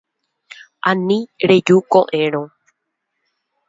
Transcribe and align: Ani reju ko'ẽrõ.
Ani 0.93 1.19
reju 1.51 1.77
ko'ẽrõ. 1.91 2.43